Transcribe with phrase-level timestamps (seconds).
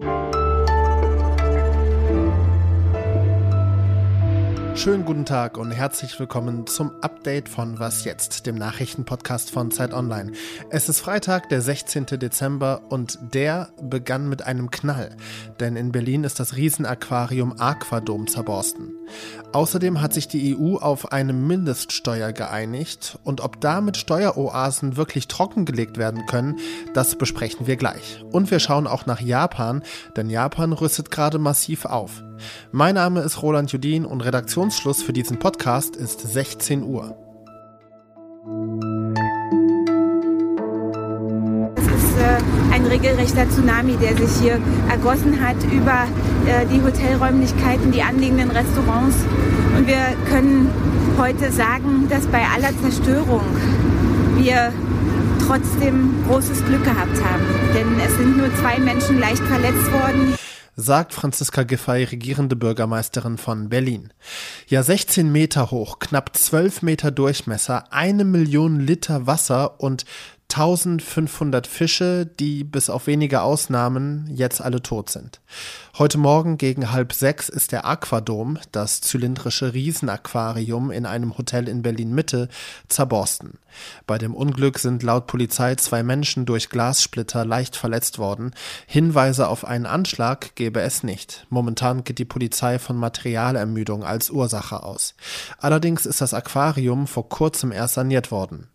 [0.00, 0.33] you
[4.76, 9.94] Schönen guten Tag und herzlich willkommen zum Update von Was jetzt, dem Nachrichtenpodcast von Zeit
[9.94, 10.32] Online.
[10.68, 12.06] Es ist Freitag, der 16.
[12.06, 15.16] Dezember und der begann mit einem Knall,
[15.60, 18.92] denn in Berlin ist das Riesenaquarium Aquadom zerborsten.
[19.52, 25.98] Außerdem hat sich die EU auf eine Mindeststeuer geeinigt und ob damit Steueroasen wirklich trockengelegt
[25.98, 26.56] werden können,
[26.94, 28.24] das besprechen wir gleich.
[28.32, 29.84] Und wir schauen auch nach Japan,
[30.16, 32.24] denn Japan rüstet gerade massiv auf.
[32.72, 37.16] Mein Name ist Roland Judin und Redaktionsschluss für diesen Podcast ist 16 Uhr.
[41.76, 46.06] Es ist äh, ein regelrechter Tsunami, der sich hier ergossen hat über
[46.46, 49.16] äh, die Hotelräumlichkeiten, die anliegenden Restaurants.
[49.76, 50.70] Und wir können
[51.18, 53.42] heute sagen, dass bei aller Zerstörung
[54.36, 54.72] wir
[55.46, 57.44] trotzdem großes Glück gehabt haben.
[57.74, 60.34] Denn es sind nur zwei Menschen leicht verletzt worden
[60.76, 64.12] sagt Franziska Giffey, regierende Bürgermeisterin von Berlin.
[64.66, 70.04] Ja, 16 Meter hoch, knapp 12 Meter Durchmesser, eine Million Liter Wasser und
[70.50, 75.40] 1500 Fische, die bis auf wenige Ausnahmen jetzt alle tot sind.
[75.96, 81.82] Heute Morgen gegen halb sechs ist der Aquadom, das zylindrische Riesenaquarium in einem Hotel in
[81.82, 82.48] Berlin Mitte,
[82.88, 83.58] zerborsten.
[84.06, 88.52] Bei dem Unglück sind laut Polizei zwei Menschen durch Glassplitter leicht verletzt worden.
[88.86, 91.46] Hinweise auf einen Anschlag gebe es nicht.
[91.48, 95.14] Momentan geht die Polizei von Materialermüdung als Ursache aus.
[95.58, 98.68] Allerdings ist das Aquarium vor kurzem erst saniert worden.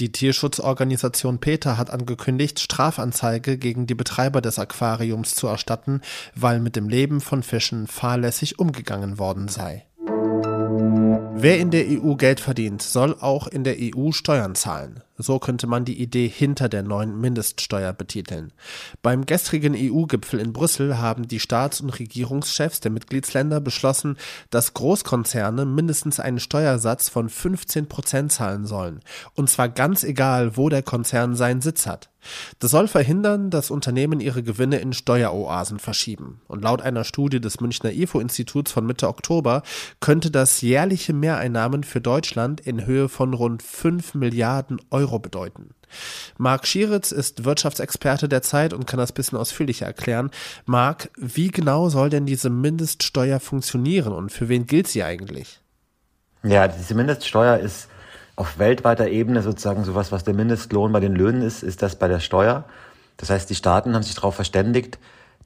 [0.00, 6.00] Die Tierschutzorganisation PETA hat angekündigt, Strafanzeige gegen die Betreiber des Aquariums zu erstatten,
[6.34, 9.86] weil mit dem Leben von Fischen fahrlässig umgegangen worden sei.
[11.38, 15.02] Wer in der EU Geld verdient, soll auch in der EU Steuern zahlen.
[15.18, 18.52] So könnte man die Idee hinter der neuen Mindeststeuer betiteln.
[19.02, 24.16] Beim gestrigen EU-Gipfel in Brüssel haben die Staats- und Regierungschefs der Mitgliedsländer beschlossen,
[24.50, 29.00] dass Großkonzerne mindestens einen Steuersatz von 15 Prozent zahlen sollen.
[29.34, 32.10] Und zwar ganz egal, wo der Konzern seinen Sitz hat.
[32.58, 36.40] Das soll verhindern, dass Unternehmen ihre Gewinne in Steueroasen verschieben.
[36.48, 39.62] Und laut einer Studie des Münchner IFO-Instituts von Mitte Oktober
[40.00, 45.70] könnte das jährliche Mehreinnahmen für Deutschland in Höhe von rund 5 Milliarden Euro bedeuten.
[46.38, 50.30] Marc Schieritz ist Wirtschaftsexperte der Zeit und kann das bisschen ausführlicher erklären.
[50.64, 55.60] Marc, wie genau soll denn diese Mindeststeuer funktionieren und für wen gilt sie eigentlich?
[56.42, 57.88] Ja, diese Mindeststeuer ist
[58.36, 62.06] auf weltweiter Ebene sozusagen sowas, was der Mindestlohn bei den Löhnen ist, ist das bei
[62.06, 62.64] der Steuer.
[63.16, 64.98] Das heißt, die Staaten haben sich darauf verständigt,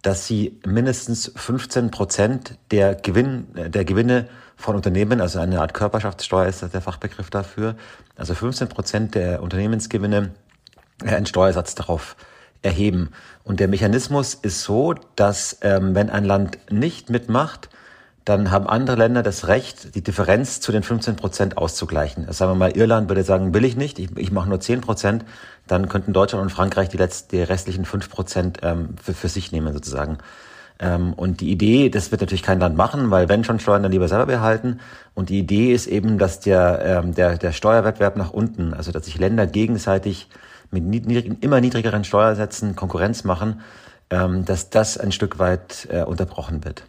[0.02, 6.46] dass sie mindestens 15 Prozent der, Gewinn, der Gewinne von Unternehmen, also eine Art Körperschaftssteuer
[6.46, 7.76] ist das der Fachbegriff dafür,
[8.16, 10.32] also 15 Prozent der Unternehmensgewinne
[11.04, 12.16] äh, einen Steuersatz darauf
[12.62, 13.10] erheben.
[13.44, 17.70] Und der Mechanismus ist so, dass ähm, wenn ein Land nicht mitmacht,
[18.24, 22.26] dann haben andere Länder das Recht, die Differenz zu den 15 Prozent auszugleichen.
[22.26, 24.82] Also sagen wir mal, Irland würde sagen, will ich nicht, ich, ich mache nur 10
[24.82, 25.24] Prozent,
[25.66, 29.52] dann könnten Deutschland und Frankreich die, letzten, die restlichen 5 Prozent ähm, für, für sich
[29.52, 30.18] nehmen sozusagen.
[30.80, 33.92] Ähm, und die Idee, das wird natürlich kein Land machen, weil wenn schon Steuern, dann
[33.92, 34.80] lieber selber behalten.
[35.14, 39.04] Und die Idee ist eben, dass der, ähm, der, der Steuerwettbewerb nach unten, also dass
[39.04, 40.28] sich Länder gegenseitig
[40.70, 43.60] mit niedrigen, immer niedrigeren Steuersätzen Konkurrenz machen,
[44.10, 46.84] ähm, dass das ein Stück weit äh, unterbrochen wird.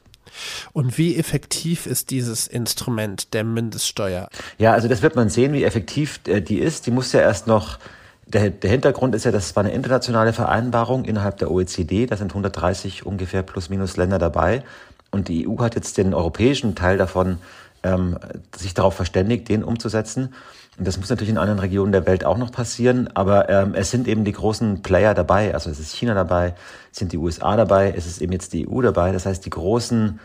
[0.74, 4.30] Und wie effektiv ist dieses Instrument der Mindeststeuer?
[4.58, 6.88] Ja, also das wird man sehen, wie effektiv äh, die ist.
[6.88, 7.80] Die muss ja erst noch
[8.28, 12.06] der, der Hintergrund ist ja, das war eine internationale Vereinbarung innerhalb der OECD.
[12.06, 14.64] Da sind 130 ungefähr plus minus Länder dabei.
[15.12, 17.38] Und die EU hat jetzt den europäischen Teil davon
[17.84, 18.18] ähm,
[18.56, 20.34] sich darauf verständigt, den umzusetzen.
[20.78, 23.10] Und das muss natürlich in anderen Regionen der Welt auch noch passieren.
[23.14, 25.54] Aber ähm, es sind eben die großen Player dabei.
[25.54, 26.56] Also es ist China dabei,
[26.92, 29.12] es sind die USA dabei, es ist eben jetzt die EU dabei.
[29.12, 30.20] Das heißt, die großen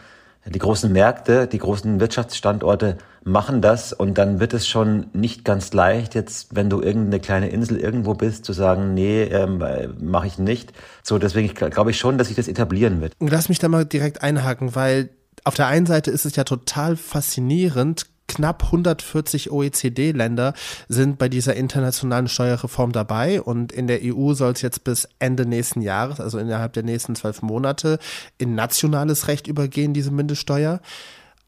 [0.48, 5.72] die großen Märkte, die großen Wirtschaftsstandorte machen das und dann wird es schon nicht ganz
[5.72, 9.62] leicht, jetzt, wenn du irgendeine kleine Insel irgendwo bist, zu sagen, nee, ähm,
[10.00, 10.72] mache ich nicht.
[11.02, 13.14] So, deswegen glaube ich schon, dass sich das etablieren wird.
[13.18, 15.10] Lass mich da mal direkt einhaken, weil
[15.42, 20.54] auf der einen Seite ist es ja total faszinierend, knapp 140 OECD-Länder
[20.88, 25.46] sind bei dieser internationalen Steuerreform dabei und in der EU soll es jetzt bis Ende
[25.46, 27.98] nächsten Jahres, also innerhalb der nächsten zwölf Monate,
[28.38, 30.80] in nationales Recht übergehen, diese Mindeststeuer.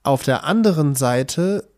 [0.02, 1.68] Auf der anderen Seite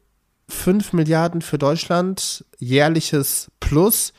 [0.49, 4.13] 5 Milliarden für Deutschland, jährliches Plus.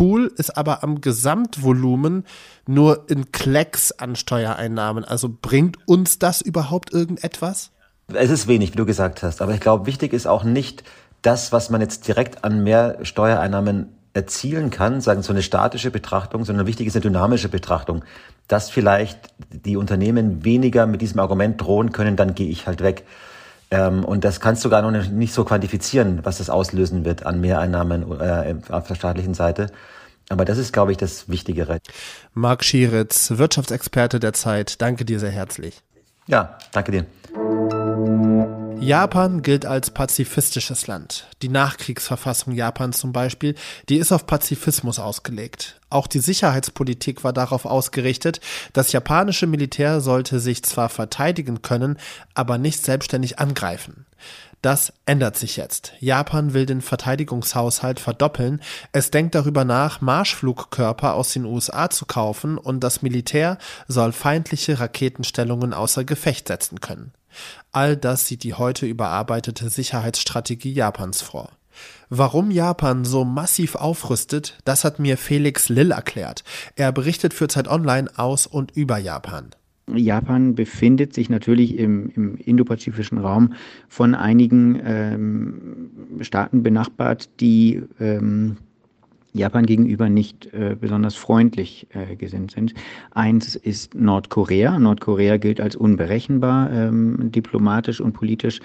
[0.00, 2.24] Cool ist aber am Gesamtvolumen
[2.66, 5.04] nur in Klecks an Steuereinnahmen.
[5.04, 7.70] Also bringt uns das überhaupt irgendetwas?
[8.12, 9.42] Es ist wenig, wie du gesagt hast.
[9.42, 10.84] Aber ich glaube, wichtig ist auch nicht
[11.22, 16.44] das, was man jetzt direkt an mehr Steuereinnahmen erzielen kann, sagen so eine statische Betrachtung,
[16.44, 18.04] sondern wichtig ist eine dynamische Betrachtung,
[18.48, 19.18] dass vielleicht
[19.50, 23.04] die Unternehmen weniger mit diesem Argument drohen können, dann gehe ich halt weg.
[23.70, 27.40] Ähm, und das kannst du gar noch nicht so quantifizieren, was das auslösen wird an
[27.40, 29.70] Mehreinnahmen äh, auf der staatlichen Seite.
[30.28, 31.78] Aber das ist, glaube ich, das Wichtigere.
[32.34, 35.82] Marc Schieritz, Wirtschaftsexperte der Zeit, danke dir sehr herzlich.
[36.26, 37.06] Ja, danke dir.
[38.86, 41.26] Japan gilt als pazifistisches Land.
[41.42, 43.56] Die Nachkriegsverfassung Japans zum Beispiel,
[43.88, 45.80] die ist auf Pazifismus ausgelegt.
[45.90, 48.40] Auch die Sicherheitspolitik war darauf ausgerichtet,
[48.74, 51.98] das japanische Militär sollte sich zwar verteidigen können,
[52.34, 54.06] aber nicht selbstständig angreifen.
[54.62, 55.92] Das ändert sich jetzt.
[56.00, 58.60] Japan will den Verteidigungshaushalt verdoppeln.
[58.92, 63.58] Es denkt darüber nach, Marschflugkörper aus den USA zu kaufen und das Militär
[63.88, 67.12] soll feindliche Raketenstellungen außer Gefecht setzen können.
[67.72, 71.50] All das sieht die heute überarbeitete Sicherheitsstrategie Japans vor.
[72.08, 76.44] Warum Japan so massiv aufrüstet, das hat mir Felix Lill erklärt.
[76.76, 79.50] Er berichtet für Zeit Online aus und über Japan.
[79.94, 83.54] Japan befindet sich natürlich im, im indopazifischen Raum
[83.88, 85.90] von einigen ähm,
[86.22, 88.56] Staaten benachbart, die ähm,
[89.36, 92.74] Japan gegenüber nicht äh, besonders freundlich äh, gesinnt sind.
[93.12, 94.78] Eins ist Nordkorea.
[94.78, 98.60] Nordkorea gilt als unberechenbar ähm, diplomatisch und politisch.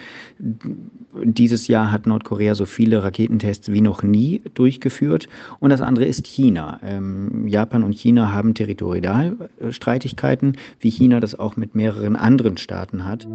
[1.23, 5.27] Dieses Jahr hat Nordkorea so viele Raketentests wie noch nie durchgeführt.
[5.59, 6.79] Und das andere ist China.
[6.83, 13.27] Ähm, Japan und China haben Territorialstreitigkeiten, wie China das auch mit mehreren anderen Staaten hat.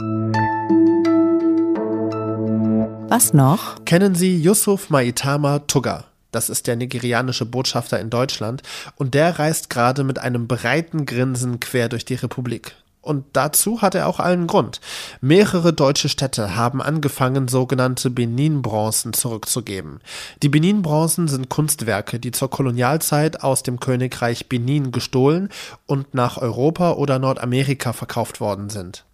[3.09, 3.85] Was noch?
[3.85, 6.07] Kennen Sie Yusuf Maitama Tugga?
[6.33, 8.63] Das ist der nigerianische Botschafter in Deutschland,
[8.97, 12.77] und der reist gerade mit einem breiten Grinsen quer durch die Republik.
[13.07, 14.81] Und dazu hat er auch allen Grund.
[15.21, 20.01] Mehrere deutsche Städte haben angefangen, sogenannte Benin-Bronzen zurückzugeben.
[20.43, 25.51] Die Benin-Bronzen sind Kunstwerke, die zur Kolonialzeit aus dem Königreich Benin gestohlen
[25.87, 29.05] und nach Europa oder Nordamerika verkauft worden sind.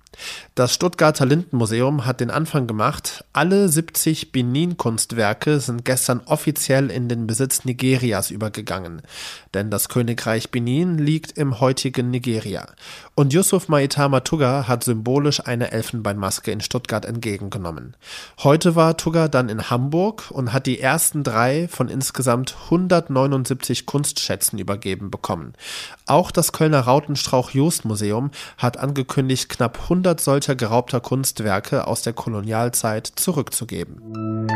[0.54, 3.24] Das Stuttgarter Lindenmuseum hat den Anfang gemacht.
[3.32, 9.02] Alle 70 Benin-Kunstwerke sind gestern offiziell in den Besitz Nigerias übergegangen.
[9.54, 12.66] Denn das Königreich Benin liegt im heutigen Nigeria.
[13.14, 17.96] Und Yusuf Maitama Tugga hat symbolisch eine Elfenbeinmaske in Stuttgart entgegengenommen.
[18.42, 24.58] Heute war Tugga dann in Hamburg und hat die ersten drei von insgesamt 179 Kunstschätzen
[24.58, 25.54] übergeben bekommen.
[26.06, 34.48] Auch das Kölner Rautenstrauch-Jost-Museum hat angekündigt, knapp 100 solcher geraubter Kunstwerke aus der Kolonialzeit zurückzugeben.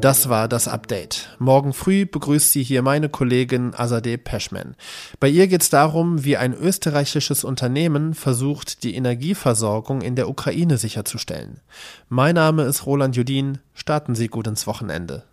[0.00, 1.36] Das war das Update.
[1.40, 4.76] Morgen früh begrüßt Sie hier meine Kollegin Azadeh Peschman.
[5.18, 10.78] Bei ihr geht es darum, wie ein österreichisches Unternehmen versucht, die Energieversorgung in der Ukraine
[10.78, 11.60] sicherzustellen.
[12.08, 13.58] Mein Name ist Roland Judin.
[13.74, 15.24] Starten Sie gut ins Wochenende.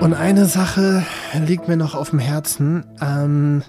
[0.00, 1.04] Und eine Sache
[1.34, 2.86] liegt mir noch auf dem Herzen.
[3.02, 3.62] Ähm,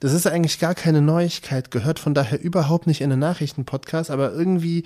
[0.00, 4.32] das ist eigentlich gar keine Neuigkeit, gehört von daher überhaupt nicht in den Nachrichtenpodcast, aber
[4.32, 4.84] irgendwie,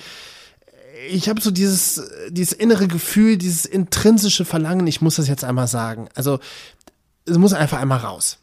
[1.11, 5.67] ich habe so dieses, dieses innere Gefühl, dieses intrinsische Verlangen, ich muss das jetzt einmal
[5.67, 6.09] sagen.
[6.15, 6.38] Also,
[7.25, 8.38] es muss einfach einmal raus.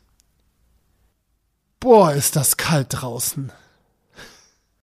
[1.79, 3.53] Boah, ist das kalt draußen.